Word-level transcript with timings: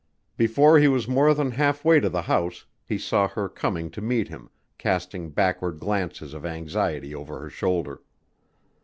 Before 0.35 0.79
he 0.79 0.87
was 0.87 1.07
more 1.07 1.31
than 1.35 1.51
half 1.51 1.85
way 1.85 1.99
to 1.99 2.09
the 2.09 2.23
house 2.23 2.65
he 2.83 2.97
saw 2.97 3.27
her 3.27 3.47
coming 3.47 3.91
to 3.91 4.01
meet 4.01 4.29
him, 4.29 4.49
casting 4.79 5.29
backward 5.29 5.77
glances 5.79 6.33
of 6.33 6.43
anxiety 6.43 7.13
over 7.13 7.39
her 7.39 7.51
shoulder. 7.51 8.01